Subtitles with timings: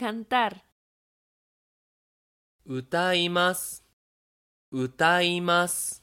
[0.00, 0.64] cantar.
[2.64, 3.84] Utaimas.
[4.72, 6.02] Utaimas.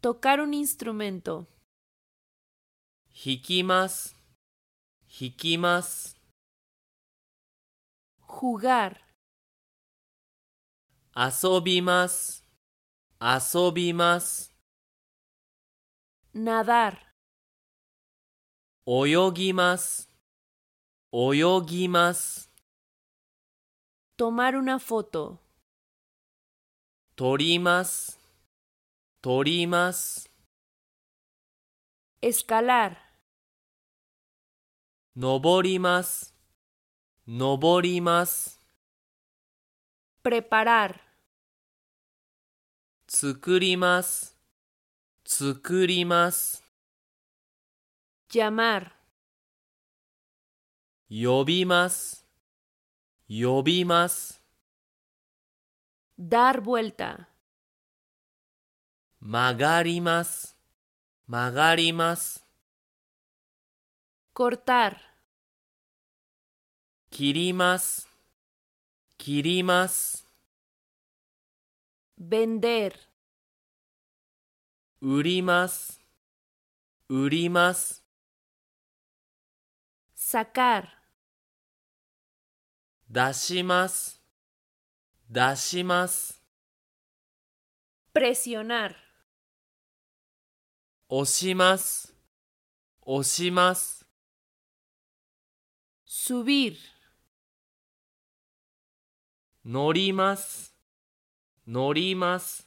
[0.00, 1.48] Tocar un instrumento.
[3.10, 4.14] Hikimas.
[5.08, 6.14] Hikimas.
[8.20, 8.92] Jugar.
[11.14, 12.44] Asobimas.
[13.18, 14.54] Asobimas.
[16.32, 17.12] Nadar.
[18.86, 20.08] Oyogimas.
[21.10, 22.51] Oyogimas.
[24.16, 25.40] Tomar una foto.
[27.14, 28.18] Torimas.
[29.22, 30.28] Torimas.
[32.20, 32.98] Escalar.
[35.14, 36.34] Noborimas.
[37.26, 38.58] Noborimas.
[40.22, 41.00] Preparar.
[43.06, 44.36] Tsukurimas.
[45.24, 46.62] Tsukurimas.
[48.28, 48.92] Llamar.
[51.08, 52.21] Yobimas.
[53.34, 54.42] Yobimas.
[56.18, 57.30] Dar vuelta.
[59.20, 60.54] Magarimas.
[61.26, 62.44] Magarimas.
[64.34, 65.00] Cortar.
[67.08, 68.06] Kirimas.
[69.16, 70.26] Kirimas.
[72.18, 72.92] Vender.
[75.00, 75.98] Urimas.
[77.08, 78.04] Urimas.
[80.14, 81.01] Sacar.
[83.14, 84.18] 出します。
[85.28, 86.42] 出します。
[88.14, 88.94] presionar,
[91.10, 92.14] 押します。
[93.02, 94.06] 押します。
[96.08, 96.74] subir,
[99.66, 100.74] 乗ります。
[101.66, 102.66] 乗ります。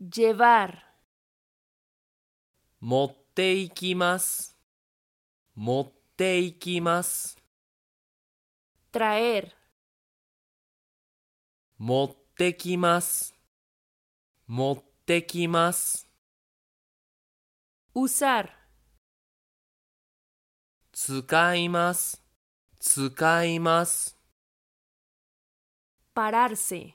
[0.00, 0.78] llevar,
[2.80, 4.58] 持っていきます。
[5.54, 7.41] 持っていきます。
[8.92, 9.56] traer.
[11.78, 13.34] Mottekimas.
[14.46, 16.06] Mottekimas.
[17.94, 18.46] Usar.
[20.92, 22.20] Tsukaimas.
[22.78, 24.14] Tsukaimas.
[26.14, 26.94] Pararse.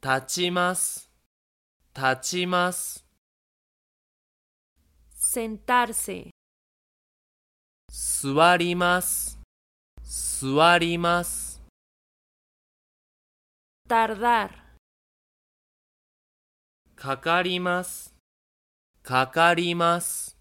[0.00, 1.10] Tachimas.
[1.92, 3.04] Tachimas.
[5.14, 6.30] Sentarse.
[7.90, 9.39] Suarimas.
[10.12, 11.62] 座ります。
[13.88, 14.50] tardar,
[16.96, 18.12] かかります。
[19.04, 20.39] かかります。